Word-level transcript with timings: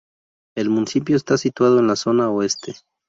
El 0.57 0.71
municipio 0.71 1.15
está 1.15 1.37
situado 1.37 1.77
en 1.77 1.85
la 1.85 1.95
zona 1.95 2.31
Oeste. 2.31 2.73